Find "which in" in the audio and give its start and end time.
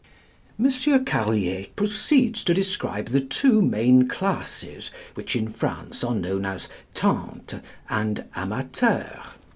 5.13-5.49